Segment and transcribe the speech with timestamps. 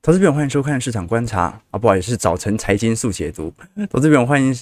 [0.00, 3.52] 投资朋友，欢迎收看市场观察啊，不好意思，是早晨财经速解读。
[3.90, 4.54] 投资朋友，欢迎。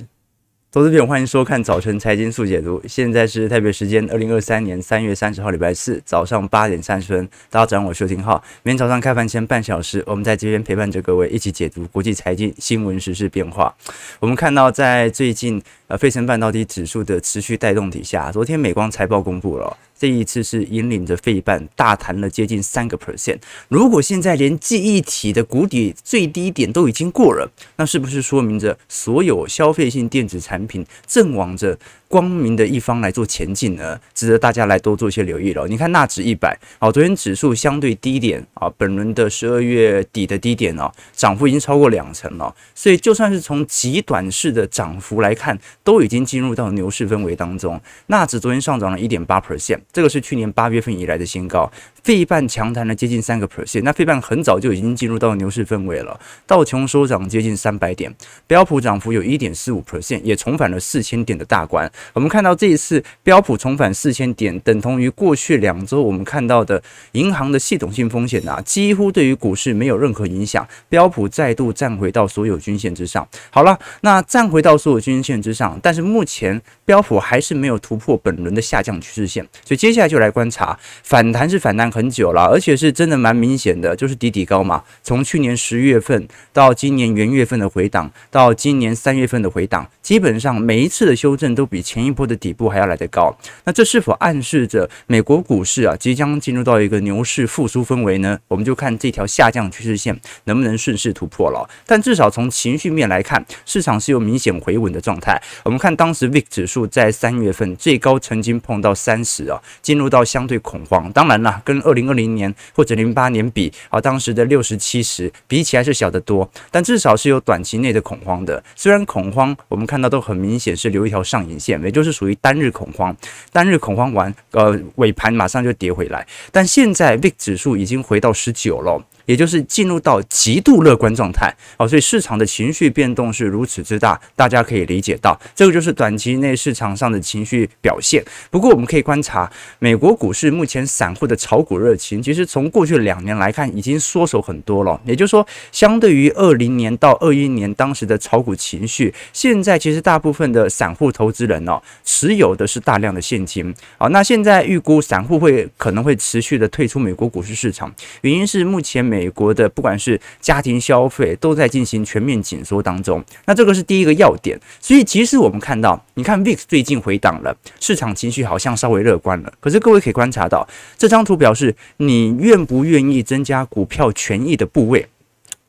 [0.73, 2.83] 投资朋友，欢迎收看早晨财经速解读。
[2.87, 7.27] 现在是台北时间二零二三年三月三十号，礼拜四早上八点三十分。
[7.49, 8.43] 大家早上好，我是邱廷浩。
[8.63, 13.75] 每天早上开盘前半小时，我们在这边陪伴着各位一起解读国际财经新闻、时事变化。
[14.21, 19.77] 我们看到，在最近呃，费城半导体指数的持续带动底下，昨天美光财报公布了。
[19.99, 23.39] 这一次是引领着费半大弹了接近三个 percent。
[23.69, 33.99] 如果现在连记忆体的谷底最低点都已经过了，那是不是说明着所有消费性电子产品正往着光明的一方来做前进呢？
[34.13, 35.67] 值得大家来多做一些留意了。
[35.67, 42.55] 你看纳指一百，好，昨天指数相对低点啊，本轮的十二月底的低点哦，涨幅已经超过两成了。
[42.75, 47.81] 所以就算是从极短式的涨幅来看，都已经进入到牛市氛围当中。
[48.09, 49.79] 纳指昨天上涨了一点八 percent。
[49.93, 51.71] 这个是去年八月份以来的新高，
[52.03, 56.19] 费半强弹了接近三个 percent，那费半很早就已经进入到牛市氛围了。
[56.45, 58.13] 道琼收涨接近三百点，
[58.49, 61.89] 标普涨幅有一点四五 percent，也重返了四千点的大关。
[62.13, 70.67] 我们看到这一次标普重返四千点，等同于过去两周我们看到的银行的系统性风险啊，几乎对于股市没有任何影响。
[70.89, 73.25] 标普再度站回到所有均线之上。
[73.51, 79.77] 好了，那站回到所有均线之上，但是目前标普还是没有突破本轮的下降趋势线，所以。
[79.87, 84.83] 接下来就来观察反弹，是反弹很久了，而且是真的蛮明显的，就是底底高嘛。
[85.03, 93.33] 从去年十月份到今年元月份的回档，到今年三月份的回档，基本上每一次的修正都比前一波的底部还要来得高。
[93.63, 98.37] 那这是否暗示着美国股市啊即将进入到一个牛市复苏氛围呢？
[98.49, 101.69] 我们就看这条下降趋势线能不能顺势突破了。
[101.87, 105.41] 但至少从情绪面来看，市场是有明显回稳的状态。
[105.67, 109.61] 我们看当时 VIX 指数在三月份最高曾经碰到三十啊。
[109.83, 118.63] 进入到相对恐慌，当然啦，跟二零二零年或者零八年比啊，当时的六十七十比起来是小得多，但至少是有短期内的恐慌的。
[118.77, 123.17] 虽然恐慌，我们看到都很明显是留一条上影线，也就是属于单日恐慌，
[123.51, 126.25] 单日恐慌完，呃，尾盘马上就跌回来。
[126.53, 129.05] 但现在 VIX 指数已经回到十九了。
[129.27, 138.25] 也就是进入到极度乐观状态哦，所以市场的情绪变动是如此之大，大家可以理解到，这个就是短期内市场上的情绪表现。
[138.51, 145.01] 不过我们可以观察，美国股市目前散户的炒股热情，其实从过去两年来看，已经缩手很多了。
[145.05, 154.07] 也就是说，相对于二零年到二一年当时的炒股情绪，现在其实大部分的散户投资人哦，持有的是大量的现金啊。
[154.09, 164.61] 那现在预估散户会可能会持续的退出美国股市市场，原因是目前美美国的不管是家庭消费都在进行全面紧缩当中，那这个是第一个要点。
[164.79, 169.51] 所以其实我们看到，你看 VIX 最近回档了，市场情绪好像稍微乐观了。
[169.59, 170.69] 可是各位可以观察到，
[170.99, 175.07] 这张图表示你愿不愿意增加股票权益的部位。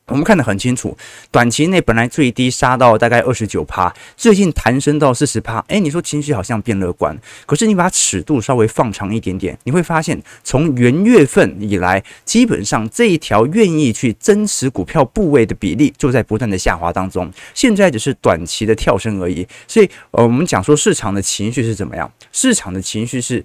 [0.08, 0.98] 我们看得很清楚，
[1.32, 5.60] 短期内本来最低杀到大概二十九趴，最近弹升到四十趴。
[5.68, 19.46] 诶，你说情绪好像变乐观，可是你把尺度稍微放长一点点，你会发现从元月份以来，基本上这一条愿意去增持股票部位的比例就在不断的下滑当中，现在只是短期的跳升而已。
[19.68, 22.10] 所以，呃，我们讲说市场的情绪是怎么样？
[22.32, 23.44] 市场的情绪是。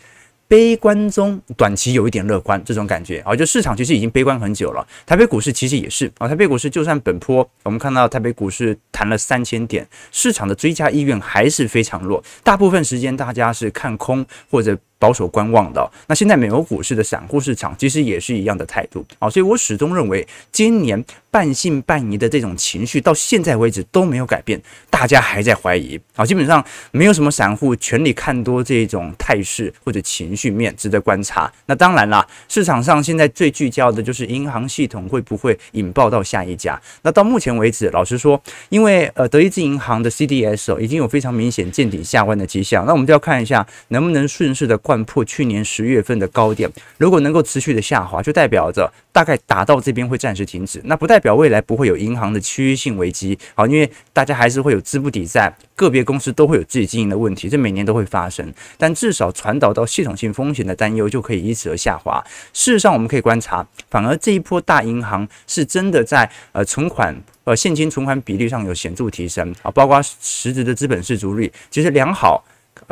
[0.52, 4.86] 悲观中，短期有一点乐观，这种感觉啊，就市场其实已经悲观很久了。
[5.06, 14.76] 台北股市其实也是啊，台北股市就算本波，我们看到台北股市弹了三千点，市场的追加意愿还是非常弱，大部分时间大家是看空或者。
[15.02, 31.52] 保守观望的，那现在美国股市的散户市场其实也是一样的态度啊，所以我始终认为今年半信半疑的这种情绪到现在为止都没有改变，大家还在怀疑啊，基本上没有什么散户全力看多这种态势或者情绪面值得观察。
[31.66, 36.80] 那当然啦，市场上现在最聚焦的就是银行系统会不会引爆到下一家。
[37.02, 50.82] 那到目前为止，老实说，因为呃德意志银行的 CDS 哦已经有非常明显见底下弯的迹象，那我们就要看一下能不能顺势的贯破去年十月份的高点，如果能够持续的下滑，就代表着大概打到这边会暂时停止。
[50.84, 58.52] 那不代表未来不会有银行的区域性危机，好，因为大家还是会有资不抵债，个别公司都会有自己经营的问题，这每年都会发生。
[58.76, 62.22] 但至少传导到系统性风险的担忧就可以以此而下滑。
[62.52, 72.44] 事实上，我们可以观察，反而这一波大银行是真的在呃存款呃现金存款比例上有显著提升啊，包括实质的资本市足率其实良好。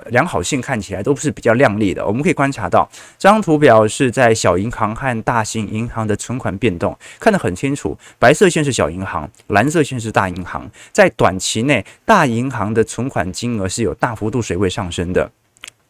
[0.06, 2.06] 良好性看起来都不是比较亮丽的。
[2.06, 2.88] 我们可以观察到，
[3.18, 7.96] 这张图表是在小银行和大型银行的存款变动，看得很清楚。
[8.18, 10.70] 白色线是小银行，蓝色线是大银行。
[10.92, 15.30] 在短期内，大银行的存款金额是有大幅度水位上升的。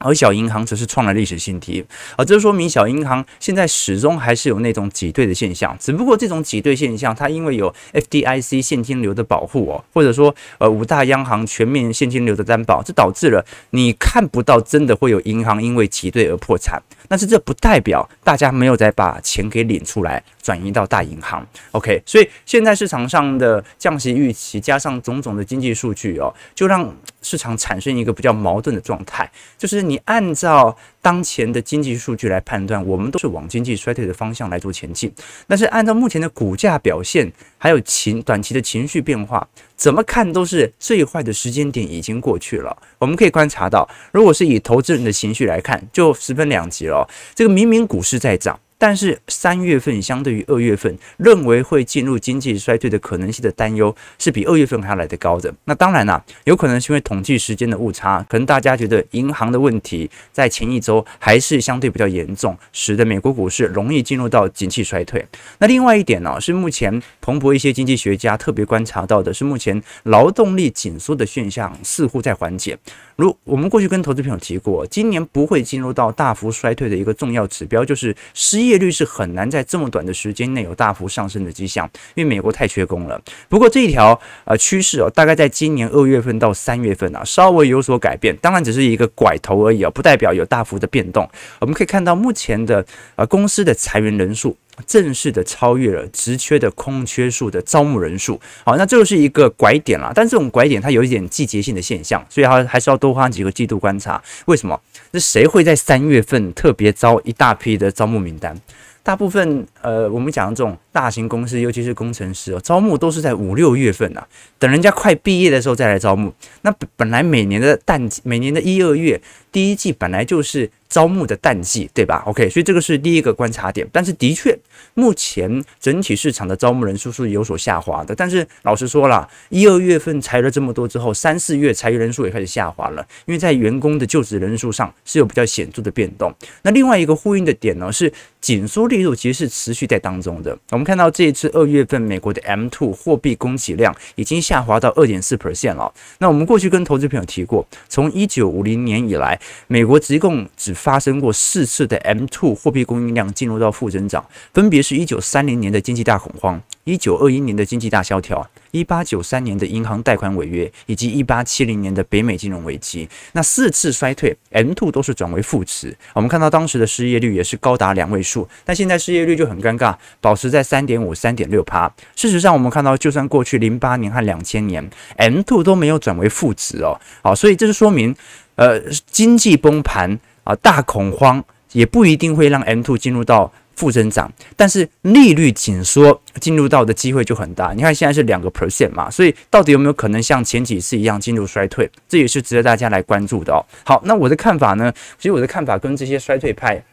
[0.00, 1.84] 而小银行则是创了历史新低，
[2.16, 29.28] 啊，这说明小银行现在始终还是有那种挤兑的现象，只不过这种挤兑现象，它因为有 FDIC 现金流的保护哦，或者说呃五大央行全面现金流的担保，这导致了你看不到真的会有银行因为挤兑而破产，但是这不代表大家没有再把钱给领出来转移到大银行，OK，所以现在市场上的降息预期加上种种的经济数据哦，就让市场产生一个比较矛盾的状态，
[29.58, 35.12] 就是你按照当前的经济数据来判断，我们都是往经济衰退的方向来做前进。
[35.46, 42.76] 但是按照目前的股价表现，还有情短期的情绪变化，怎么看都是最坏的时间点已经过去了。
[42.98, 47.08] 我们可以观察到，如果是以投资人的情绪来看，就十分两极了。
[47.34, 48.58] 这个明明股市在涨。
[48.80, 55.54] 但是三月份相对于二月份，认为会进入经济衰退的可能性的担忧是比二月份还要来得高的。
[55.66, 65.22] 那当然啦、有可能是因为统计时间的误差，可能大家觉得银行的问题在前一周还是相对比较严重，使得美国股市容易进入到景气衰退。
[65.58, 72.78] 那另外一点呢、是目前彭博一些经济学家特别观察到的是，目前劳动力紧缩的现象似乎在缓解。
[73.20, 83.20] 如我们过去跟投资朋友提过，今年不会进入到大幅衰退的一个重要指标就是失业率是很难在这么短的时间内有大幅上升的迹象，因为美国太缺工了。
[83.48, 91.28] 不过这一条呃趋势哦，大概在今年二月份到三月份啊稍微有所改变，当然只是一个拐头而已啊，不代表有大幅的变动。
[91.60, 92.84] 我们可以看到目前的
[93.16, 94.56] 呃公司的裁员人数。
[94.86, 100.12] 正式的超越了职缺的空缺数的招募人数，好，那这就是一个拐点了。
[100.14, 104.22] 但这种拐点它有一点季节性的现象，所以它还是要多花几个季度观察。
[104.46, 104.80] 为什么？
[105.10, 108.56] 那谁会在三月份特别招一大批的招募名单？
[109.02, 114.26] 大部分呃，我们讲的这种大型公司，尤其是工程师哦，招募都是在五六月份啊，
[114.58, 116.32] 等人家快毕业的时候再来招募。
[116.62, 119.20] 那本来每年的淡季，每年的一二月
[119.52, 120.70] 第一季本来就是。
[120.90, 123.86] 招募的淡季，对吧？OK，所以这个是第一个观察点。
[123.92, 124.58] 但是的确，
[124.94, 128.12] 目前整体市场的招募人数是有所下滑的。
[128.12, 136.34] 但是老实说了，一二月份裁了这么多之后，三四月裁员人数也开始下滑了，因为在员工的就职人数上是有比较显著的变动。
[136.62, 140.58] 那另外一个呼应的点呢，是紧缩力度其实是持续在当中的。
[140.80, 145.92] 我们看到这一次二月份美国的 M2 货币供给量已经下滑到二点四 percent 了。
[146.20, 154.24] 那我们过去跟投资朋友提过，从一九五零年以来，美国一共只发生过四次的 M2 货币供应量进入到负增长，
[154.54, 156.58] 分别是一九三零年的经济大恐慌、
[156.90, 163.08] 一九二一年的经济大萧条、一八九三年的银行贷款违约，以及一八七零年的北美金融危机。
[163.32, 165.96] 那四次衰退，M2 都是转为负值。
[166.14, 171.88] 我们看到当时的失业率也是高达两位数，但现在失业率就很尴尬，保持在三点五、三点六趴。
[172.16, 177.00] 事实上，我们看到就算过去零八年和两千年，M2 都没有转为负值哦。
[177.22, 178.12] 好，所以这是说明，
[178.56, 180.18] 呃，经济崩盘。
[180.42, 187.72] 啊，大恐慌也不一定会让 M2 进入到负增长，但是利率紧缩进入到的机会就很大。
[187.72, 191.90] 你看现在是两个 percent 嘛，所以到底有没有可能像前几次一样进入衰退？
[192.06, 193.64] 这也是值得大家来关注的哦。
[193.82, 194.92] 好，那我的看法呢？
[195.16, 196.84] 其实我的看法跟这些衰退派，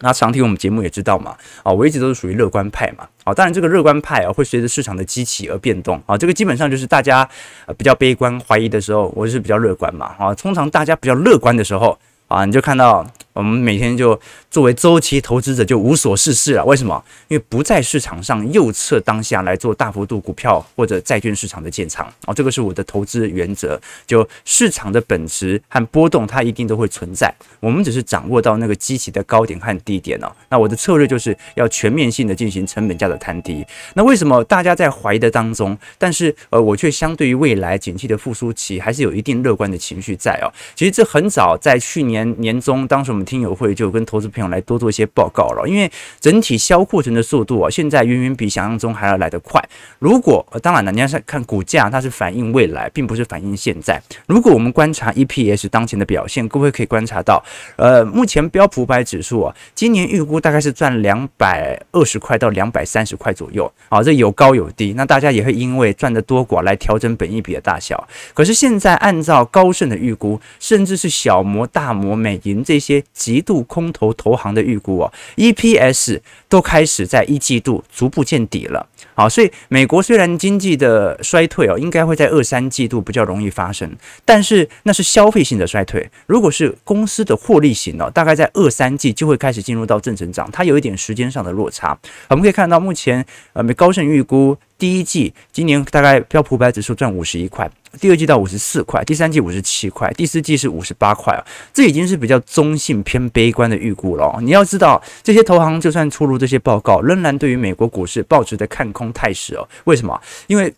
[0.00, 1.36] 那常听我们节目也知道嘛。
[1.62, 3.06] 啊，我一直都是属于乐观派嘛。
[3.24, 6.16] 啊，当然这个乐观派啊会随着市场的机器而变动啊。
[6.16, 7.28] 这个基本上就是大家
[7.76, 10.14] 比较悲观怀疑的时候，我是比较乐观嘛。
[10.18, 11.98] 啊，通常大家比较乐观的时候。
[12.26, 16.64] 啊，你就看到我们每天就作为周期投资者就无所事事了。
[16.64, 17.04] 为什么？
[17.28, 23.80] 因为不在市场上右侧当下来做大幅度股票或者债券市场的建仓哦，这个是我的投资原则。
[24.06, 27.34] 就市场的本质和波动，它一定都会存在。
[27.58, 30.30] 我们只是掌握到那个基期的高点和低点哦。
[30.48, 33.66] 那我的策略就是要全面性的进行成本价的摊低。
[33.94, 40.46] 那为什么大家在怀疑的当中，但是呃，我却相对于未来景气的复苏期，还是有一定乐观的情绪在哦。
[40.76, 42.04] 其实这很早在去。
[42.04, 49.62] 年年中，当时我们听友会就跟投资朋友来多做一些报告了，因为整体销库存的速度啊，现在远远比想象中还要来得快。
[49.98, 54.00] 如果当然了，你要看股价，它是反映未来，并不是反映现在。
[54.26, 57.44] 如果我们观察 EPS 当前的表现，各位可以观察到，
[57.76, 64.94] 呃，目前标普五百指数啊，今年预估大概是赚两百二十块到两百三十块左右啊，这有高有低。
[64.94, 68.08] 那大家也会因为赚得多寡来调整本益比的大小。
[68.32, 72.14] 可是现在按照高盛的预估，甚至是小摩大摩。
[72.24, 78.86] 美银这些极度空头投行的预估啊，EPS 都开始在一季度逐步见底了。
[79.14, 86.10] 好，所以美国虽然经济的衰退哦，应该会在二三季度比较容易发生，但是那是消费性的衰退。
[86.26, 91.96] 如果是公司的获利型哦，大概在二三季就会开始进入到正成长，它有一点时间上的落差。
[92.28, 97.70] 我们可以看到，目前呃，高盛预估第一季今年大概标普五百指数赚五十一块。
[98.00, 104.36] 第二季到五十四块，第三季五十七块，第四季是五十八块啊，这已经是比较中性偏悲观的预估了。
[104.42, 109.68] 你要知道，这些投行就算出炉这些报告，仍然对于美国股市保持的看空态势哦。
[109.84, 110.20] 为什么？
[110.48, 110.74] 因为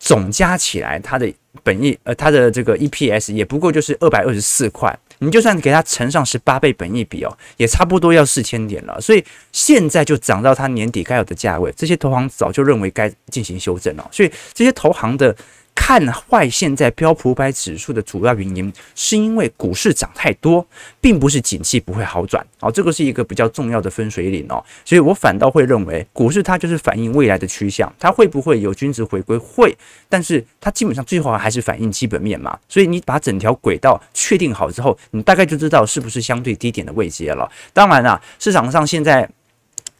[0.00, 4.98] 总加起来，它的本益呃，它的这个 EPS 也不过就是二百二十四块。
[5.22, 9.00] 你就算给它乘上十八倍本一比哦，也差不多要四千点了。
[9.00, 14.08] 所以现在就涨到它年底该有的价位，这些投行早就认为该进行修正了。
[14.12, 15.34] 所以这些投行的。
[15.92, 20.66] 看坏现在标普五百指数的主要原因，是因为股市涨太多，
[21.02, 22.42] 并不是景气不会好转。
[22.58, 24.64] 好，这个是一个比较重要的分水岭哦。
[24.86, 29.36] 所以我反倒会认为，股市它就是反映未来的趋向，它会不会有均值回归？
[29.36, 29.76] 会，
[30.08, 32.58] 但是它基本上最后还是反映基本面嘛。
[32.70, 37.46] 所以你把整条轨道确定好之后，你大概就知道是不是相对低点的位阶了。
[37.74, 39.28] 当然啦，市场上现在。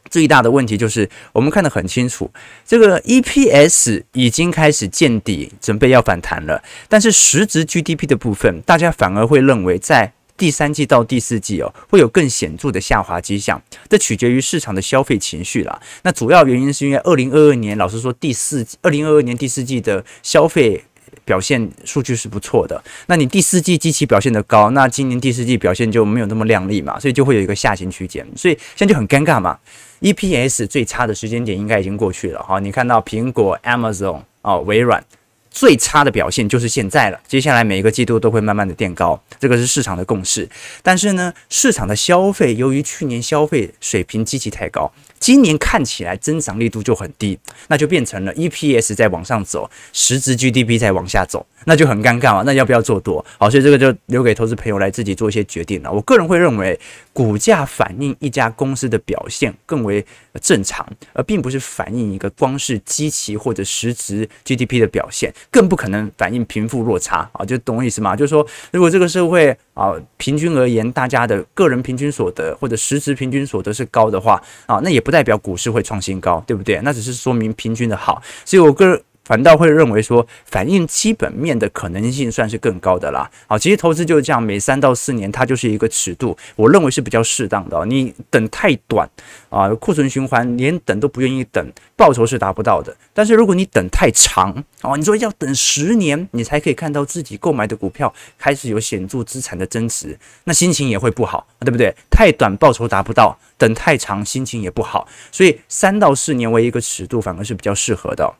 [0.09, 2.29] 最大的问题就是，我们看得很清楚，
[2.65, 6.61] 这个 EPS 已经开始见底，准备要反弹了。
[6.87, 13.61] 但是实质 GDP 的部分，大家反而会认为在第三季到第四季哦，会有更显著的下滑迹象。
[13.87, 15.81] 这取决于市场的消费情绪啦。
[16.03, 20.83] 那主要原因是因为二零二二年，老实说，第四二零二二年第四季的消费
[21.25, 22.81] 表现数据是不错的。
[23.07, 28.25] 那你第四季机器表现得高，那今年第四季表现就没有那么亮丽嘛，所以就会有一个下行区间。
[28.35, 29.57] 所以现在就很尴尬嘛。
[30.01, 35.01] EPS 最差的时间点应该已经过去了哈，你看到苹果、Amazon 哦、微软
[35.49, 40.49] 最差的表现就是现在了，接下来每一个季度都会慢慢的垫高，这个是市场的共识。
[40.81, 44.91] 但是呢，市场的消费由于去年消费水平极其太高。
[45.23, 47.39] 今年看起来增长力度就很低，
[47.69, 52.43] 那就变成了 EPS 在往上走，实质 GDP 在往下走，那就很尴尬嘛。
[52.45, 53.23] 那要不要做多？
[53.37, 55.91] 好，所以这个就留给投资朋友来自己做一些决定了。
[55.91, 56.79] 我个人会认为，
[57.11, 60.05] 股价反映一家公司的表现更为
[60.41, 67.45] 正常，而并不是反映一个光是基期或者实质 GDP 的表现，更不可能反映贫富落差啊。
[67.45, 68.15] 就懂我意思吗？
[68.15, 76.79] 就是说，如果这个社会啊，平均而言，大家的个人平均所得或者实质平均所得是高的话啊，那也不代表股市会创新高，对不对？
[76.83, 83.29] 那只是说明平均的好，所以我个人反倒会认为说，反映基本面的可能性算是更高的啦。
[83.47, 87.85] 好，其实投资就是这样，每三到四年它就是一个尺度，我认为是比较适当的。
[87.85, 89.09] 你等太短
[89.49, 91.65] 啊，库存循环连等都不愿意等，
[91.95, 92.95] 报酬是达不到的。
[93.13, 101.95] 但是如果你等太长哦，你说要等十年，你才可以看到自己购买的股票开始有显著资产的增值，那心情也会不好，对不对？
[102.09, 103.37] 太短报酬达不到。
[103.57, 108.33] 等太长，心情也不好，所以三到四年为一个尺度，反而是比较适合的。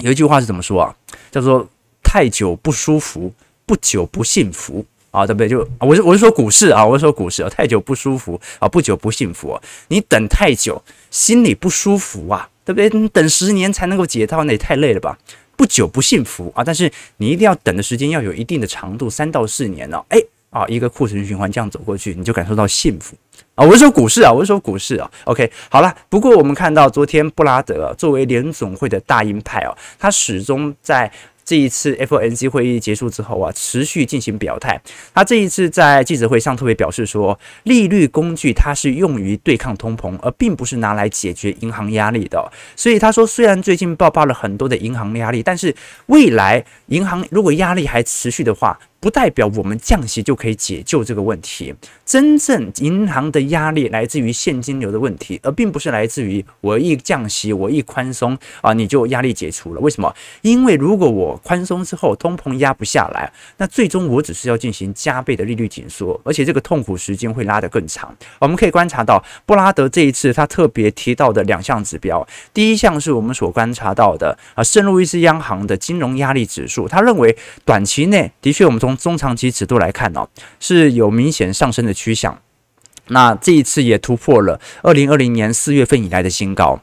[0.00, 0.94] 有一句话是怎么说啊？
[1.30, 1.68] 叫做
[2.02, 3.32] “太久不舒服，
[3.66, 5.48] 不久不幸福”啊，对不对？
[5.48, 9.62] 就我是我是说股市啊，我是说股市啊，太久不舒服啊，不久不幸福啊。
[9.88, 12.88] 你等太久，心里不舒服啊，对不对？
[12.90, 15.18] 你等十年才能够解套，那也太累了吧？
[15.56, 20.02] 不久不幸福啊，但是你一定要等的时间要有一定的长度，三到四年呢。
[20.08, 23.14] 诶啊，一个库存循环这样走过去，你就感受到幸福
[23.60, 23.66] 啊！
[23.66, 25.10] 我是说股市啊，我是说股市啊。
[25.24, 25.94] OK，好了。
[26.08, 31.12] 不过我们看到昨天布拉德作为联总会的大鹰派哦，他始终在
[31.44, 34.80] 这一次 FOMC 会议结束之后啊，持续进行表态。
[35.12, 42.50] 他这一次在记者会上特别表示说，利率工具它是用于对抗通膨，而并不是拿来解决银行压力的。
[42.74, 45.74] 所以他说，虽然最近爆发了很多的银行压力，但是
[46.06, 51.74] 未来银行如果压力还持续的话，不代表我们降息就可以解救这个问题。
[52.04, 59.80] 真正银行的压力来自于现金流的问题，而并不是来自于我一降息，我一宽松啊，你就压力解除了。
[59.80, 60.14] 为什么？
[60.42, 68.14] 因为如果我宽松之后通膨压不下来，那最终我只是要进行加倍的利率紧缩，而且这个痛苦时间会拉得更长。
[68.38, 80.28] 我们可以观察到，布拉德这一次他特别提到的两项指标，第一项是我们所观察到的啊，圣路易斯央行的金融压力指数，他认为短期内的确我们从从中长期尺度来看哦，
[80.58, 82.40] 是有明显上升的趋向。
[83.08, 86.80] 那这一次也突破了二零二零年四月份以来的新高。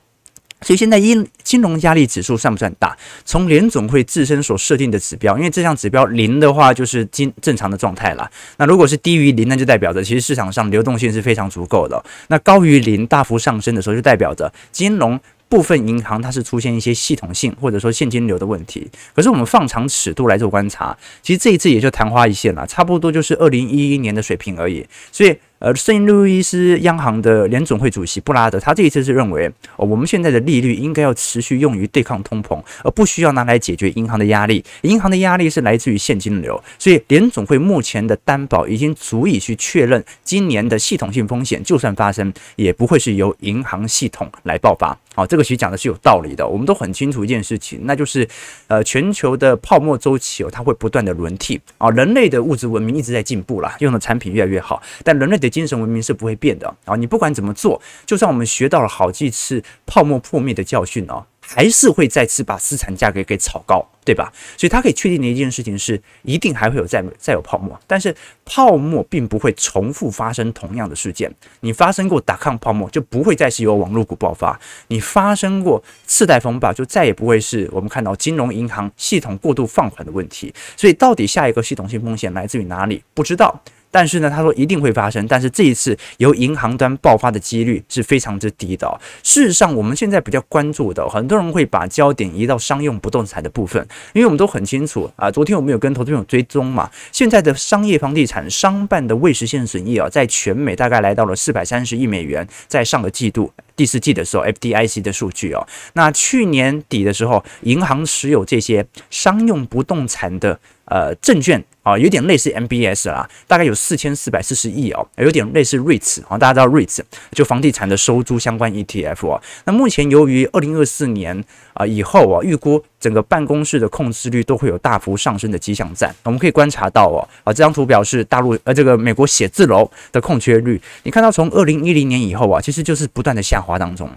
[0.61, 2.97] 所以现在因金融压力指数算不算大？
[3.23, 8.29] 从联总会自身所设定的指标，因为这项指标零的话就是金正常的状态了。
[8.57, 12.03] 那如果是低于零，那就代表着其实市场上流动性是非常足够的。
[12.29, 15.19] 那高于零大幅上升的时候，就代表着金融。
[15.49, 24.85] 部分银行它是出现一些系统性或者说现金流的问题，可是我们放长尺度来做观察，其实这一次也就昙花一现了，差不多就是二零一一年的水平而已。
[25.11, 34.63] 所以呃，圣路易斯央行的联总会主席布拉德，他这一次是认为，哦，我们现在的利率应该要持续用于对抗通膨，而不需要拿来解决银行的压力。
[34.81, 44.95] 银行的压力是来自于现金流，所以联总会目前的担保已经足以去确认今年的系统性风险，就算发生，也不会是由银行系统来爆发。
[45.15, 46.47] 好，这个其实讲的是有道理的。
[46.47, 48.27] 我们都很清楚一件事情，那就是，
[48.67, 51.89] 呃，全球的泡沫周期哦，它会不断的轮替啊。
[51.89, 56.95] 人类的物质文明一直在进步啦，用的产品越来越好，但人类的精神文明是不会变的啊！
[56.95, 64.31] 你不管怎么做，就算我们学到了好几次泡沫破灭的教训哦，还是会再次把资产价格给炒高，对吧？
[64.57, 71.33] 所以它可以确定的一件事情是，一定还会有再再有泡沫，但是泡沫并不会重复发生同样的事件。
[71.61, 80.53] 你发生过打抗泡沫，就不会再是由网络股爆发；你发生过次贷风暴，就再也不会是我们看到金融银行系统过度放款的问题。
[80.75, 83.03] 所以，到底下一个系统性风险来自于哪里？
[83.13, 83.61] 不知道。
[83.97, 88.87] 但是呢，他说一定会发生，但是这一次由银行端爆发的几率是非常之低的。
[89.23, 95.31] 事实上，我们现在比较关注的，很多人会把焦点移到商用不动产的部分，因为我们都很清楚啊。
[95.31, 111.63] 昨天我们有跟投资朋友追踪嘛，现在的商业房地产商办的未实现损益啊，在全美大概来到了四百三十亿美元，在上个季度第四季的时候，FDIC 的数据哦，那去年底的时候，银行持有这些商用不动产的呃证券。
[111.88, 117.00] 啊，有点类似 MBS 啦，大概有四千四百四十亿哦，有点类似 REITs 啊，大家知道 REITs
[117.32, 119.41] 就房地产的收租相关 ETF 哦。
[119.63, 121.41] 那目前由于二零二四年
[121.72, 134.12] 啊以后啊，预估整个办公室的空置率都会有大幅上升的迹象在，我们可以观察到哦，啊这张图表示大陆呃这个美国写字楼的空缺率，你看到从二零一零年以后啊，其实就是不断的下滑当中。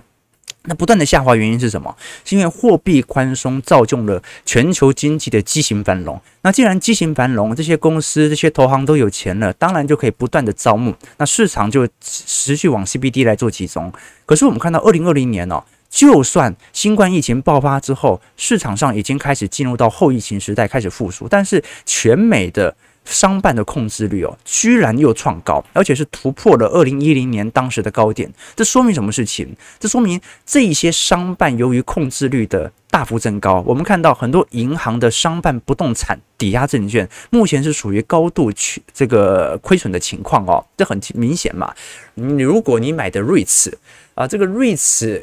[0.64, 1.94] 那不断的下滑原因是什么？
[2.24, 6.20] 是因为货币宽松造就了全球经济的畸形繁荣。
[6.42, 13.92] 那既然畸形繁荣，这些公司、这些投行都有钱了，当然就可以不断的招募，那市场就持续往 CBD 来做集中。
[14.26, 22.76] 可是我们看到二零二零年哦，就算新冠疫情爆发之后，市场上已经开始进入到后疫情时代，开始复苏，但是全美的。
[23.04, 28.32] 商办的控制率哦，居然又创高，而且是突破了二零一零年当时的高点。
[28.54, 29.56] 这说明什么事情？
[29.78, 41.74] 这说明这一些商办由于控制率的大幅增高，我们看到很多银行的商办不动产抵押证券目前是属于高度去这个亏损的情况哦，这很明显嘛。
[42.14, 43.72] 你如果你买的 REITs
[44.14, 45.22] 啊，这个 REITs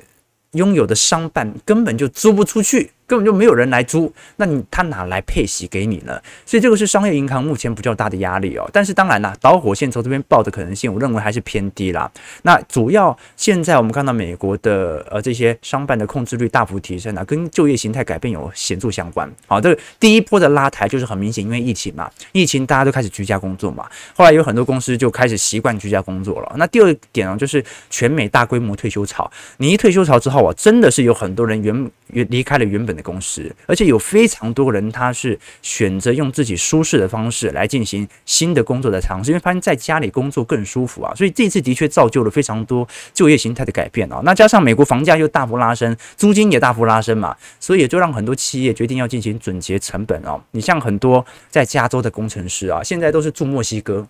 [0.51, 2.91] 拥有的商办根本就租不出去。
[3.07, 6.21] 根本就没有人来租，那你他哪来配息给你呢？
[6.45, 8.69] 所以这个是商业银行目前比较大的压力哦。
[8.73, 12.11] 但是当然啦，导火线从这边爆的可能性，我认为还是偏低啦。
[12.41, 19.31] 那主要现在我们看到美国的呃这些商办的空置率大幅提升啊，跟就业形态改变有显著相关。
[19.47, 26.53] 好，这个第一波的拉抬就是很明显，因为疫情嘛，疫情大家都开始居家工作嘛，后来有很多公司就开始习惯居家工作了。
[26.57, 44.21] 那第二点呢，就是全美大规模退休潮，你一退休潮之后啊，真的是有很多人原原离开了原本的公司，而且有非常多人，他是选择用自己舒适的方式来进行新的工作的尝试，因为发现在家里工作更舒服啊，所以这次的确造就了非常多就业形态的改变啊。
[44.23, 50.39] 那加上美国房价又大幅拉升，租金也大幅拉升嘛，所以也就让很多企业决定要进行准节成本啊。
[50.51, 54.07] 你像很多在加州的工程师啊，现在都是住墨西哥。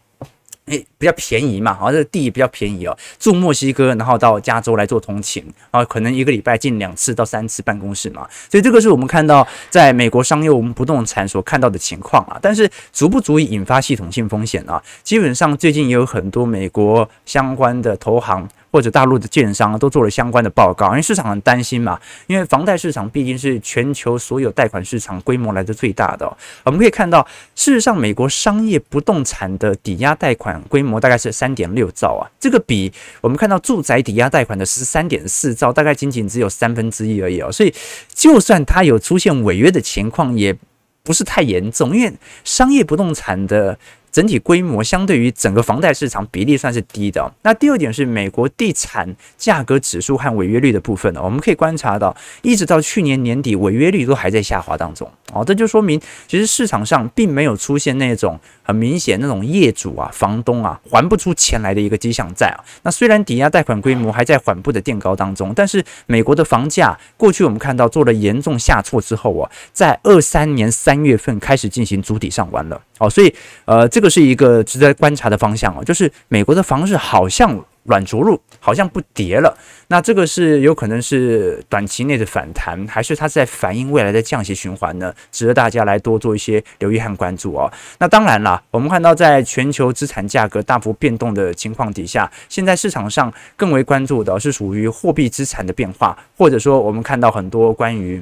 [0.67, 14.81] 诶，比较便宜嘛，好像，这个地比较便宜哦，住墨西哥，然后到加州来做通勤，啊，可能一个礼拜进两次到三次办公室嘛，所以这个是我们看到在美国商业我们不动产所看到的情况啊，但是足不足以引发系统性风险啊？
[15.03, 18.47] 基本上最近也有很多美国相关的投行。
[18.71, 26.25] 或者大陆的建商都做了相关的报告，因为市场很担心嘛，因为房贷市场毕竟是全球所有贷款市场规模来的最大的。
[26.63, 27.25] 我们可以看到，
[27.55, 37.51] 事实上，美国商业不动产的抵押贷款规模大概是三点六兆啊，这个比我们看到住宅抵押贷款的十三点四兆，大概仅仅只有三分之一而已哦。
[37.51, 37.73] 所以，
[38.13, 40.55] 就算它有出现违约的情况，也
[41.03, 43.77] 不是太严重，因为商业不动产的。
[44.17, 47.31] 整体规模相对于整个房贷市场比例算是低的。
[47.43, 55.07] 那第二点是美国地产价格指数和违约率的部分呢，我们可以观察到，一直到去年年底，违约率都还在下滑当中。
[55.33, 62.57] 哦，这就说明其实市场上并没有出现那种很明显那种业主啊、房东啊还不出钱来的一个迹象在啊。
[62.81, 72.81] 那虽然抵押贷款规模还在缓步的垫高当中，但是美国的房价过去我们看到做了严重下挫之后啊，在二三年三月份开始进行筑底上弯了。
[72.99, 73.33] 哦，所以
[73.65, 79.57] 呃，这个是一个值得观察的方向哦，就是美国的房市好像软着陆，好像不跌了。
[79.87, 85.13] 那这个是有可能是短期内的反弹，还是它在反映未来的降息循环呢？
[85.31, 87.71] 值得大家来多做一些留意和关注哦。
[87.99, 98.21] 那当然啦，我们看到在全球资产价格大幅变动的情况底下，现在市场上更为关注的是属于货币资产的变化，或者说我们看到很多关于。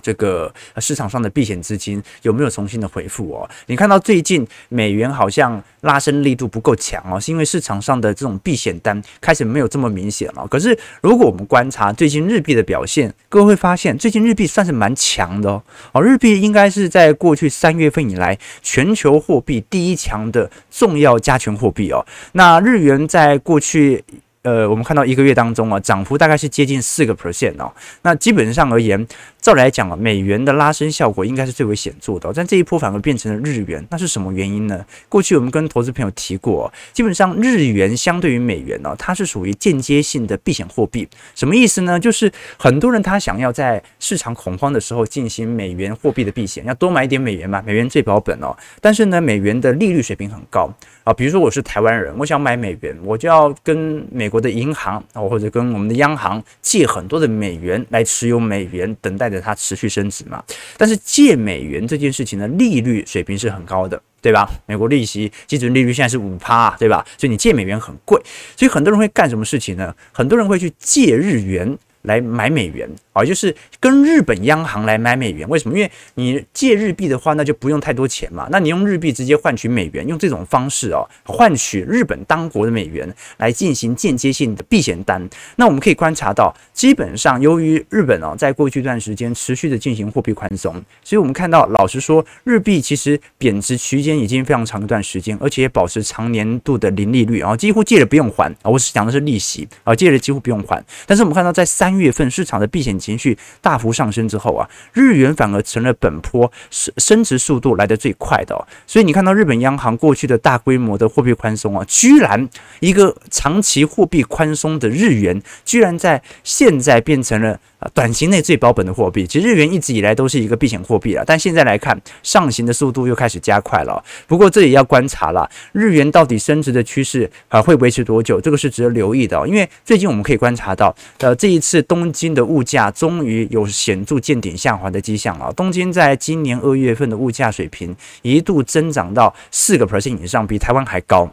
[0.00, 3.48] 这个市场上的避险资金有没有重新的回复哦？
[3.66, 10.46] 你看到最近美元好像拉升力度不够强哦，是因为市场上的这种避险单开始没有这么明显了。
[10.48, 15.62] 可是如果我们观察最近日币的表现，各位会发现最近日币算是蛮强的哦。
[15.92, 22.04] 哦，日币应该是在过去三月份以来全球货币第一强的重要加权货币哦。
[22.32, 24.04] 那日元在过去。
[24.44, 27.72] 呃，我们看到一个月当中啊，涨幅大概是接近四个 percent 哦。
[28.02, 29.06] 那基本上而言，
[29.42, 34.86] 照来讲啊，美元的拉升效果应该是最为显著的，但这一波反而变成了日元，那是什么原因呢？
[35.08, 41.08] 过去我们跟投资朋友提过，基本上日元相对于美元呢，它是属于间接性的避险货币。
[41.34, 41.98] 什么意思呢？
[41.98, 48.56] 就是很多人他想要在市场恐慌的时候进行美元货币的避险，要多买一点美元嘛，美元最保本哦。
[48.80, 60.42] 但是呢，美元的利率水平很高啊，比如说我是台湾人，我想买美元，我就要跟美国的银行啊，或者跟我们的央行借很多的美元来持有美元，等待它持续升值嘛。
[60.76, 64.48] 但是借美元这件事情呢，利率水平是很高的，对吧？
[64.66, 67.04] 美国利息基准利率现在是五趴，对吧？
[67.16, 68.20] 所以你借美元很贵，
[68.56, 69.94] 所以很多人会干什么事情呢？
[70.12, 72.88] 很多人会去借日元来买美元。
[73.12, 75.76] 啊，就是跟日本央行来买美元，为什么？
[75.76, 78.48] 因为你借日币的话，那就不用太多钱嘛。
[78.50, 85.28] 那你用日币直接换取美元，用这种方式哦，换取日本当国的美元来进行间接性的避险单。
[85.56, 90.72] 那我们可以观察到，基本上由于日本哦，在过去一段时间持续的进行货币宽松，
[91.04, 98.70] 所以我们看到，老实说，日币其实贬值区间已经非常长一段时间，而且也保持长年度的零利率啊，几乎借了不用还啊。
[98.70, 100.82] 我是讲的是利息啊，借了几乎不用还。
[101.04, 108.66] 但是我们看到，在三月份市场的避险情绪大幅上升之后啊，日元反而成了本坡升升值速度来得最快的哦。
[108.86, 112.48] 所以你看到日本央行过去的大规模的货币宽松啊，居然
[112.80, 117.58] 一个长期货币宽松的日元，居然在现在变成了。
[117.94, 124.02] 短期内最保本的货币，其实日元一直以来都是一个避险货币了，但现在来看，上行的速度又开始加快了。
[124.26, 128.40] 不过这也要观察了，日元到底升值的趋势啊会维持多久？
[128.40, 129.46] 这个是值得留意的。
[129.46, 135.52] 因为最近我们可以观察到，呃，这一次东京的物价终于有显著见顶下滑的迹象了。
[135.52, 141.30] 东京在今年二月份的物价水平一度增长到四个 percent 以上，比台湾还高。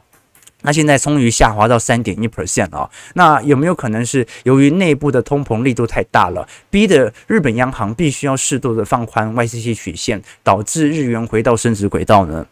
[0.61, 12.45] 那现在终于下滑到三点一 percent 了，那有没有可能是由于内部的通膨力度太大了，逼得日本央行必须要适度的放宽 YCC 曲线，导致日元回到升值轨道呢？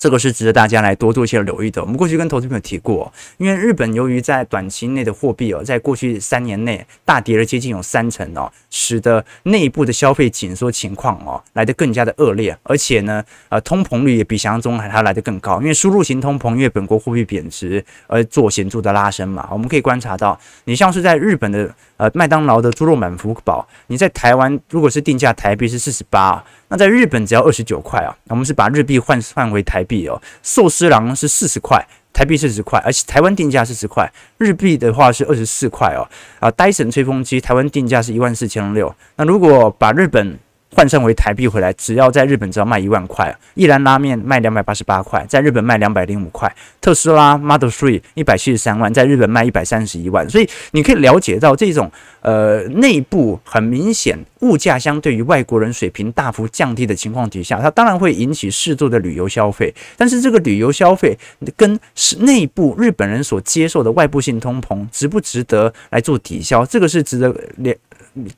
[0.00, 1.82] 这个是值得大家来多做一些留意的。
[1.82, 15.60] 我们过去跟投资朋友提过，因为日本由于在短期内的货币哦，在过去三年内大跌了接近有三成哦，使得内部的消费紧缩情况哦来得更加的恶劣，而且呢，呃，通膨率也比想象中还还来得更高。
[15.60, 19.46] 因为输入型通膨，因为本国货币贬值而做显著的拉升嘛。
[19.52, 26.42] 我们可以观察到，你像是在日本的呃麦当劳的猪肉满福堡，你在台湾如果是定价台币是四十八。
[26.68, 30.18] 那在日本只要二十九块啊，我们是把日币换换回台币哦。
[30.42, 36.08] 寿司郎是四十块，台币四十块，而且台湾定价四十块，日币的话是二十四块哦。
[36.38, 40.38] 啊，戴森吹风机台湾定价是一万四千六，那如果把日本
[40.72, 61.18] 换算为台币回来，只要在日本只要卖一万块，一兰拉面卖两百八十八块，在日本卖两百零五块，特斯拉 Model Three 一百七十三万，在日本卖一百三十一万，所以你可以了解到这种呃内部很明显物价相对于外国人水平大幅降低的情况底下，它当然会引起适度的旅游消费，但是这个旅游消费
[61.56, 67.74] 跟是内部日本人所接受的外部性通膨值不值得来做抵消，这个是值得聊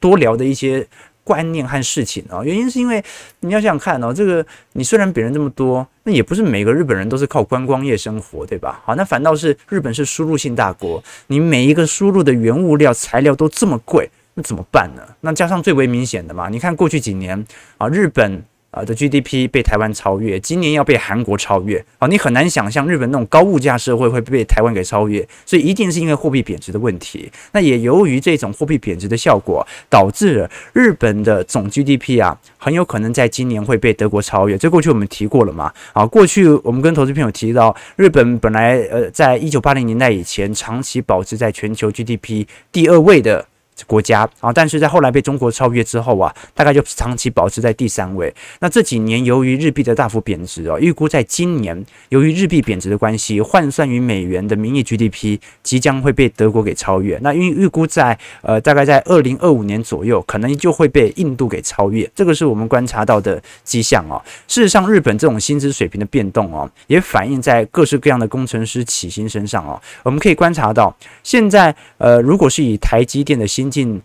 [0.00, 0.86] 多聊的一些。
[1.24, 3.02] 观念和事情哦，原因是因为
[3.40, 8.80] 你要想想看哦，这个你虽然别人这么多，那也不是每个日本人都是靠观光业生活，对吧？
[8.84, 15.02] 好，那反倒是日本是输入性大国，你每一个输入的原物料材料都这么贵，那怎么办呢？
[15.20, 17.46] 那加上最为明显的嘛，你看过去几年
[17.78, 18.44] 啊，日本。
[18.72, 22.08] 啊的 GDP 被台湾超越，今年要被韩国超越啊！
[22.08, 27.30] 你很难想象日本那种高物价社会会被台湾给超越，所以一定是因为货币贬值的问题。
[27.52, 34.56] 那也由于这种货币贬值的效果，导致了日本的总 GDP 啊，很有可能在今年会被德国超越。
[34.56, 35.70] 这过去我们提过了嘛？
[35.92, 43.46] 啊，过去我们跟投资朋友提到，日本本来呃，在一九八零年代以前长期保持在全球 GDP 第二位的。
[43.86, 48.32] 国家啊，但是在后来被中国超越之后啊，大概就长期保持在第三位。
[48.60, 57.18] 那这几年由于日币的大幅贬值哦，预估在今年由于日币贬值的关系，换算于美元的名义 GDP 即将会被德国给超越。
[57.22, 62.08] 那预预估在呃大概在二零二五年左右，可能就会被印度给超越。
[62.14, 64.20] 这个是我们观察到的迹象哦。
[64.48, 69.80] 事实上，日本这种薪资水平的变动哦，也反映在各式各样的工程师起薪身上哦。
[70.02, 74.00] 我们可以观察到，现在呃，如果是以台积电的新进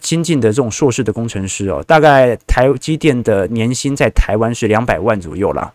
[0.00, 5.74] 新进的这种硕士的工程师哦，大概台积电的年薪在台湾是两百万左右了。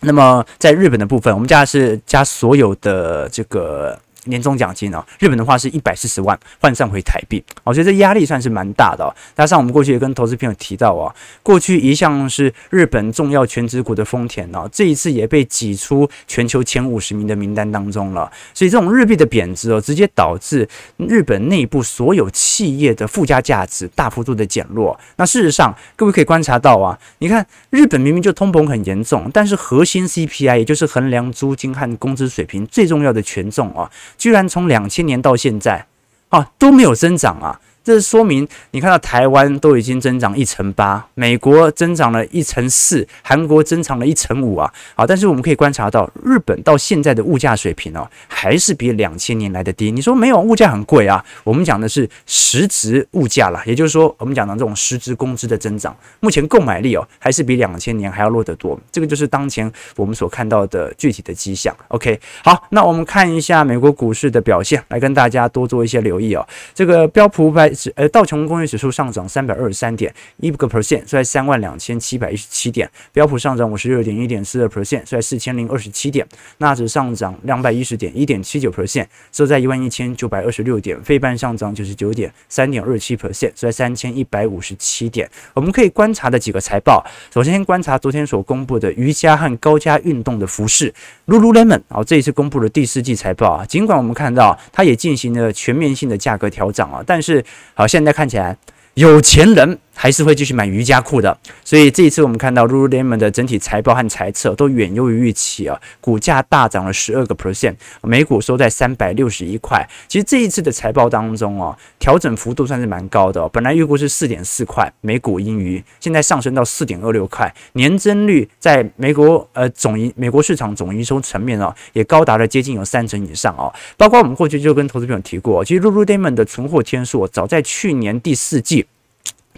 [0.00, 3.98] 那么在日本的部分，我们家是加所有的这个。
[4.24, 9.14] 年终奖金哦，日本的话是一百四十万，换算回台币，我觉得这压力算是蛮大的哦。
[9.36, 18.30] 加上我们过去也跟投资朋友提到哦，过去一向是日本重要全职股的丰田哦，这一次也被挤出全球前五十名的名单当中了。
[18.52, 24.98] 所以这种日币的贬值哦，直接导致日本内部所有企业的附加价值大幅度的减弱。
[25.16, 33.90] 那事实上，各位可以观察到啊，你看日本明明就通膨很严重，但是核心 CPI 也就是衡量租金和工资水平最重要的权重啊。
[34.16, 35.86] 居然从两千年到现在，
[36.28, 37.60] 啊都没有增长啊！
[37.84, 44.72] 这说明，你看到台湾都已经增长一成八，美国增长了一成四，韩国增长了一成五啊！
[44.94, 49.92] 啊，但是我们可以观察到，日本到现在的物价水平哦，还是比两千年来的低。
[49.92, 51.22] 你说没有物价很贵啊？
[51.44, 58.80] 我们讲的是实质物价啦，也就是说，我们讲的这种实质工资的增长，目前购买力哦，还是比两千年还要弱得多。
[58.90, 61.76] 这个就是当前我们所看到的具体的迹象。
[61.88, 66.46] OK，好，那我们看一下美国股市的表现，来跟大家多做一些留意哦。
[66.74, 67.92] 这个标普五百。
[67.96, 76.24] 呃，道琼工业指数上涨三百二十三点一个 percent，收在三万两千七百一十七点；标普上涨五十六点一点四二 percent，收在四千零二十七点；
[76.58, 85.28] 纳指上涨两百一十点一点七九 percent，收在一万一千九百二十六点；费半上涨九十九点三点二七 percent，收在三千一百五十七点。
[85.54, 90.92] 我们可以观察的几个财报，首先观察昨天所公布的瑜伽和高加运动的服饰
[91.26, 98.56] Lululemon，啊，这一次公布了第四季财报啊，尽管我们看到它也进行了全面性的价格调整啊，但是好，现在看起来，
[98.94, 99.78] 有钱人。
[100.04, 109.88] 还是会继续买瑜伽裤的，所以这一次我们看到 Lululemon 的整体财报和财测都远优于预期啊，股价大涨了十二个 percent，每股收在三百六十一块。
[110.06, 123.72] 其实这一次的财报当中哦，调整幅度算是蛮高的，本来预估是四点四块每股盈余，现在上升到四点二六块，年增率在美国呃总营美国市场总营收层面哦，也高达了接近有三成以上哦。
[123.96, 128.84] 包括我们过去就跟投资朋友提过，其实 Lululemon 的存货天数早在去年第四季。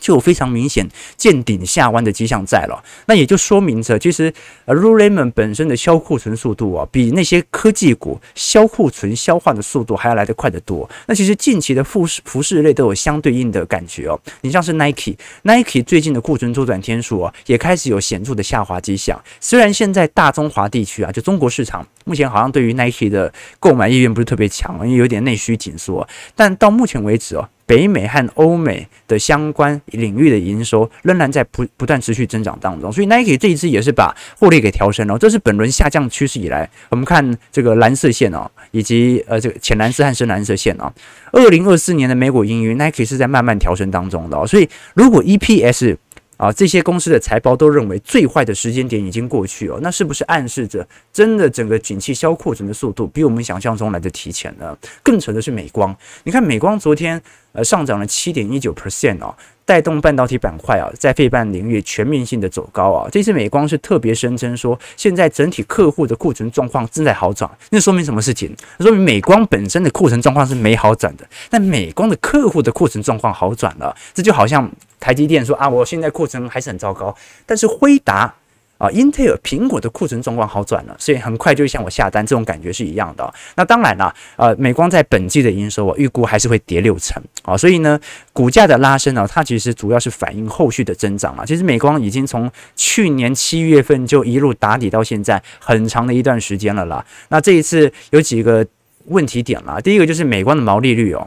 [0.01, 4.33] 就有非常明显见顶下弯的迹象在了，那也就说明着，其实
[4.65, 10.89] 呃，Lululemon 本身的销库存速度啊，比那些科技股销库存消化的速度还要来得快得多。
[11.07, 14.21] 那其实近期的服饰服饰类都有相对应的感觉哦。
[14.43, 19.21] 你像是 Nike，Nike 最近的库存周转天数啊，也开始有显著的下滑迹象。
[19.41, 27.49] 虽然现在大中华地区啊，就中国市场目前好像对于 Nike 的购买意愿不是特别强，因为有点内需紧缩，但到目前为止哦。
[27.67, 35.19] 北美和欧美的相关领域的营收仍然在不不断持续增长当中，所以 Nike 这一次也是把获利给调升了。
[35.19, 40.93] 这是本轮下降趋势以来，我们看这个蓝色线哦，以及呃这个浅蓝色和深蓝色线哦，
[41.33, 44.47] 二零二四年的美股盈余 Nike 是在慢慢调升当中的哦。
[44.47, 45.97] 所以如果 EPS
[46.37, 54.77] 啊，这些公司的财报都认为最坏的时间点已经过去哦，那是不是暗示着真的整个景气销库存的速度比我们想象中来的提前呢？
[55.03, 57.21] 更扯的是美光，你看美光昨天
[57.53, 63.09] 呃上涨了七点一九 percent 哦，带动半导体板块啊在费半领域全面性的走高啊。
[63.11, 68.55] 这次美光是特别声称说，现在整体客户的库存状况正在好转，那说明什么事情？
[68.81, 74.71] 说明美光本身的库存状况是没好转的，但美光的客户的库存状况好转了，这就好像。
[74.99, 78.35] 台积电说啊，我现在库存还是很糟糕，但是辉达
[78.79, 83.33] 啊、英特尔、苹果的库存状况好转了，所以很快就向我下单，这种感觉是一样的。
[83.55, 87.99] 那当然了，呃，美光在本季的营收啊，预估还是会跌六成啊，所以呢，
[88.35, 91.45] 股价的拉升呢，它其实主要是反映后续的增长啊。
[91.47, 97.03] 其实美光已经从去年七月份就一路打底到现在很长的一段时间了啦。
[97.31, 98.67] 那这一次有几个
[99.07, 101.27] 问题点啦，第一个就是美光的毛利率哦。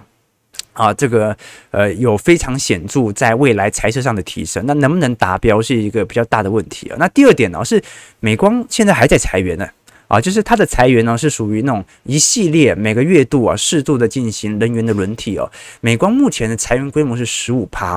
[0.73, 1.35] 啊，这个
[1.71, 6.95] 呃有非常显著在未来财测上的提升，那能不能达标是一个比较大的问题啊。
[6.97, 7.81] 那第二点呢，是
[8.21, 9.67] 美光现在还在裁员呢，
[10.07, 15.51] 啊，就是它的裁员呢是属于那种一系列每个月度啊适度的进行人员的轮替哦。
[15.81, 17.95] 美光目前的裁员规模是十五趴，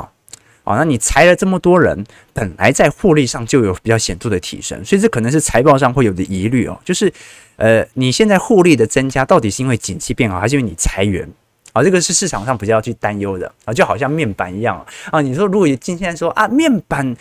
[0.65, 7.13] 啊，那你裁了这么多人，本来在获利上就有比较显著的提升，所以这可能是财报上会有的疑虑哦，就是
[7.57, 11.29] 呃你现在获利的增加到底是因为景气变好，还是因为你裁员？
[11.73, 15.21] 啊，这个是市场上比较去担忧的啊，就好像面板一样啊。
[15.21, 17.17] 你说如果今天说啊，面板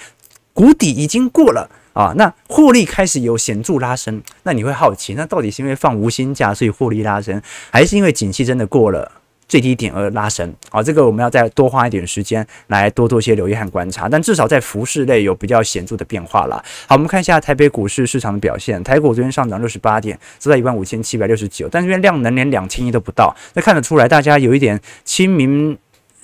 [0.54, 9.12] 谷底已经过了啊，那获利开始有显著拉升，那你会好奇，那到底是因为放无薪假所以获利拉升，还是因为景气真的过了？
[9.52, 16.64] 最低点而拉升，好，这个我们要再多花一点时间来多做些留意和观察，但至少在服饰类有比较显著的变化了。
[16.88, 25.78] 好，我们看一下台北股市市场的表现，台股昨天上涨六十八点，收在一万五千七百六十九，但这边量能连两千亿都不到，那看得出来大家有一点清明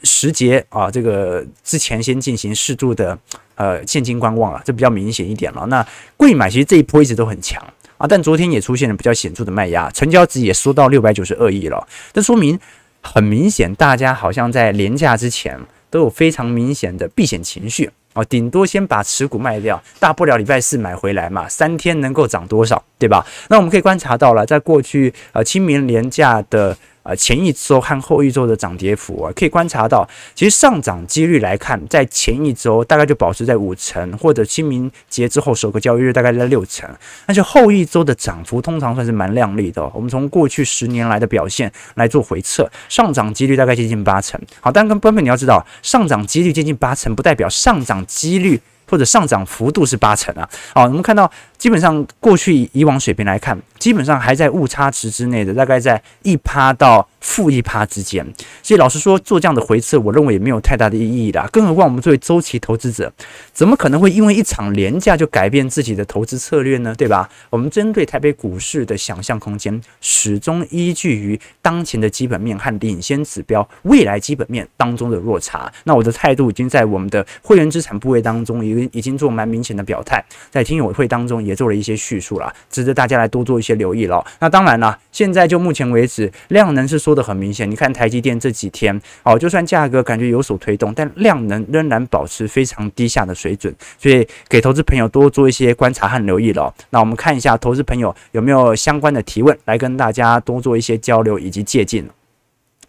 [0.03, 3.19] 时节啊，这个之前先进行适度的
[3.55, 5.65] 呃现金观望了，这比较明显一点了。
[5.65, 5.85] 那
[6.15, 7.61] 贵买其实这一波一直都很强
[7.97, 12.57] 啊，但昨天也出现了比较显著的卖压，成交值也缩到六百九十二亿了，这说明。
[13.01, 23.25] 很明显，大家好像在连假之前都有非常明显的避险情绪哦，顶多先把持股卖掉，大不了礼拜四买回来嘛，三天能够涨多少，对吧？
[23.49, 26.77] 那我们可以观察到了，在过去呃清明连假的。
[27.07, 36.89] 呃，前一周和后一周的涨跌幅啊，可以观察到，其实上涨几率来看，在前一周大概就保持在五成，或者清明节之后首个交易日大概在六成，
[37.25, 39.89] 但是后一周的涨幅通常算是蛮亮丽的。
[39.93, 44.37] 我们从过去十年来的表现来做回测，上涨几率大概接近八成。
[44.59, 50.49] 好，但跟朋友们你要知道，上涨几率接近八成，不代表上涨几率或者上涨幅度是八成啊。
[50.73, 51.31] 好，我们看到。
[51.57, 58.25] 基本上过去以往水平来看，基本上还在误差值之内的，大概在一趴到负一趴之间。
[58.61, 61.49] 所以老实说，做这样的回撤，我认为也没有太大的意义啦。
[61.51, 63.11] 更何况我们作为周期投资者，
[63.53, 66.93] 怎么可能会因为一场廉价就改变自己的投资策略呢？
[66.95, 67.27] 对吧？
[67.49, 75.71] 我们针对台北股市的想象空间，始终依据于当前的基本面和领先指标未来基本面当中的落差。
[75.85, 81.46] 那我的态度已经在我们的会员资产部位当中，已经已经做蛮明显的表态，在听友会当中。
[81.47, 84.23] 也做了一些叙述了，值得大家来多做一些留意了。
[84.39, 87.69] 那当然了，现在就目前为止，量能是说的很明显。
[87.71, 96.73] 你看台积电这几天哦，就算价格感觉有所推动，但量能仍然保持非常低下的水准，所以给投资朋友多做一些观察和留意了。
[96.89, 102.05] 那我们看一下投资朋友有没有相关的提问，来跟大家多做一些交流以及借鉴。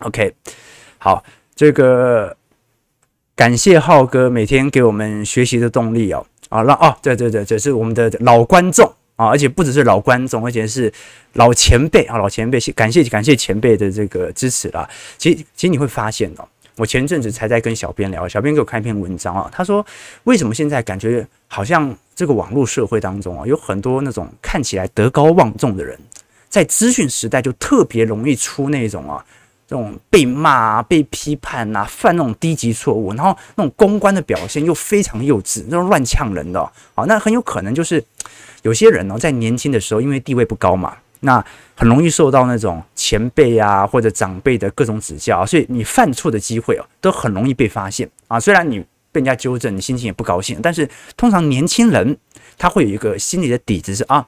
[0.00, 0.34] OK，
[0.98, 2.36] 好，这个
[3.34, 6.26] 感谢浩哥每天给我们学习的动力哦。
[6.48, 10.92] 啊，那哦，对对对，这是我们的老观众啊，而且不只是老观众，而且是
[11.34, 14.88] 老前辈啊，老前辈，感谢感谢前辈的这个支持啦。
[15.18, 19.84] 其实其实你会发现哦，我前阵子才在跟小编聊，小编给我看一篇文章啊，他说
[20.24, 25.98] 为什么现在感觉好像这个网络社会当中啊，有很多那种看起来德高望重的人，
[26.48, 29.24] 在资讯时代就特别容易出那种啊。
[29.68, 38.02] 这种被骂、被批判啊、犯那种低级错误，然后那种公关的表现又非常幼稚，那种乱呛人的，好，那很有可能就是
[38.62, 41.44] 有些人呢，在年轻的时候因为地位不高嘛，那
[41.76, 48.40] 很容易受到那种前辈啊或者长辈的各种指教，所以你犯错的机会哦，都很容易被发现啊。
[48.40, 48.80] 虽然你
[49.12, 52.16] 被人家纠正，你心情也不高兴，但是通常年轻人
[52.56, 54.26] 他会有一个心理的底子是啊。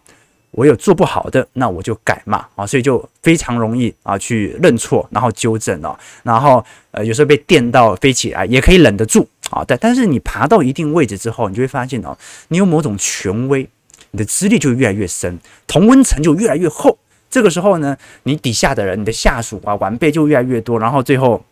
[0.53, 12.17] 我有做不好的，那我就改嘛啊，所以就非常容易啊去认错，然后纠正哦，然后呃有时候被电到飞起来也可以忍得住啊，但但是你爬到一定位置之后，你就会发现哦，
[12.49, 13.69] 你有某种权威，
[14.11, 16.99] 你的资历就越来越深，同温层就越来越厚，
[17.31, 21.45] 这个时候呢，你底下的人，你的下属啊晚辈就越来越多，然后最后。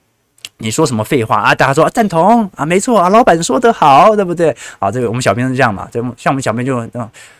[0.60, 1.54] 你说什么废话啊？
[1.54, 4.54] 大家说赞同啊，没错啊，老板说得好，对不对？
[4.80, 6.76] 啊，这个我们小编是这样嘛，这像我们小编就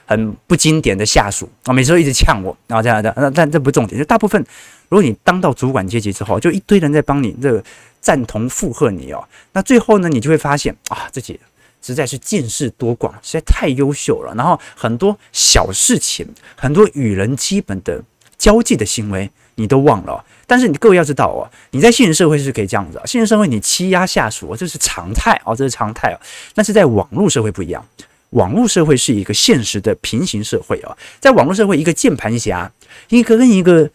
[0.06, 4.40] 很不经典的下属啊，每次都一直呛我，然后这样的，那但这不重点，就大部分，
[4.88, 7.62] 如果你当到主管阶级之后，就一堆人在帮你这个
[8.00, 11.40] 赞同附和你哦，那最后呢，你就会发现啊，自己
[11.82, 18.00] 实在是见识多广，实在太优秀了，然后很多小事情，很多与人基本的
[18.36, 19.28] 交际的行为。
[19.58, 21.42] 你都忘了，但是你各位要知道哦，
[21.72, 26.16] 你在现实社会是可以这样子啊，现实社会你欺压下属，这是常态哦，这是常态哦。
[26.54, 27.84] 但是在网络社会不一样，
[28.30, 32.70] 网络社会是一个现实的平行社会啊，在网络社会，一个键盘侠，
[33.08, 33.90] 一个跟一个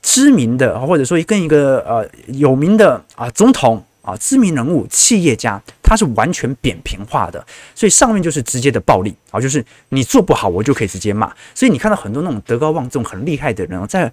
[0.00, 11.34] 知名的，或者说跟一个呃有名的啊总统啊知名人物、企业家，他是完全扁平化的，所以上面就是直接的暴力啊，就是你做不好，我就可以直接骂。
[11.56, 14.12] 所以你看到很多那种德高望重、很厉害的人在。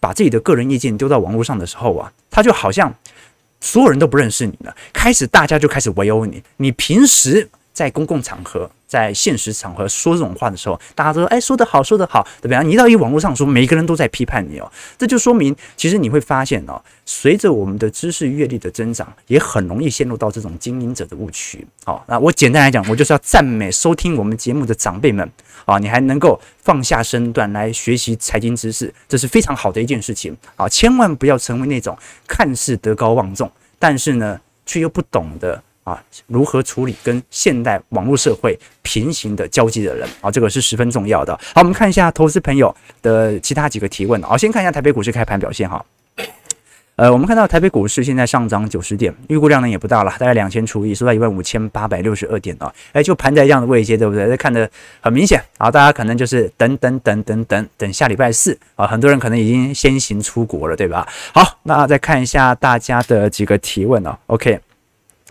[0.00, 2.94] 把自己的个人意见丢到网络上的时候啊，他就好像
[3.60, 6.42] 所有人都不认识你了，开始大家就开始围殴你。
[6.58, 21.66] 你平时在公共场合、在现实场合说这种话的时候，大家都说：“哎，说得好，说得好，对不对？”你到一网络上说，每一个人都在批判你哦，这就说明其实你会发现哦，随着我们的知识阅历的增长，也很容易陷入到这种经营者的误区。
[21.84, 25.30] 好，那我简单来讲，我就是要赞美收听我们节目的长辈们
[25.66, 30.66] 啊，你还能够放下身段来学习财经知识，这是非常好的一件事情啊！
[30.66, 31.94] 千万不要成为那种
[32.26, 35.62] 看似德高望重，但是呢，却又不懂得。
[35.86, 41.32] 啊，如何处理跟现代网络社会平行的交际的人啊，这个是十分重要的。
[41.54, 44.20] 好，我们看一下投资朋友的其他几个提问。
[44.20, 45.84] 好，先看一下台北股市开盘表现哈。
[46.96, 52.72] 呃，我们看到台北股市现在上涨九十点，预估量呢也不大了，大概两千除以收在一万五千八百六十二点啊。
[52.92, 54.26] 哎，就盘在这样的位阶，对不对？
[54.26, 54.68] 这看得
[55.00, 55.70] 很明显啊。
[55.70, 61.06] 大家可能就是等等等等等等下礼拜四啊，很多人可能已经先行出国了，对吧？
[61.32, 64.18] 好，那再看一下大家的几个提问哦。
[64.26, 64.58] OK。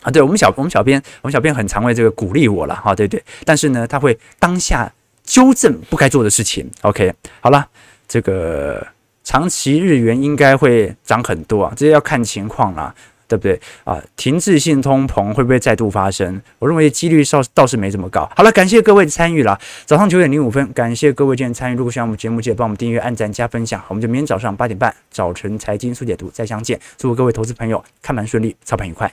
[0.06, 4.90] 啊，对我们小我们小编，我们小编很常为这个鼓励我了哈，对不对，但是呢，他会当下
[5.24, 6.70] 纠正不该做的事情。
[6.82, 7.68] OK，好了，
[8.08, 8.86] 这个
[9.24, 12.94] 长期日元应该会涨很多啊，这要看情况啦，
[13.28, 14.00] 对不对啊？
[14.16, 16.40] 停滞性通膨会不会再度发生？
[16.60, 18.30] 我认为几率倒倒是没这么高。
[18.36, 21.76] 好了，感谢各位的参与了，早上九点零五分，感谢各位今天参与。
[21.76, 23.84] 如果喜欢我们节目，记得帮我们订阅、按赞、加分享。
[23.88, 26.80] 我们就明天早上八点半早晨财经速解读再相见。
[26.98, 29.12] 祝各位投资朋友看盘顺利，操盘愉快。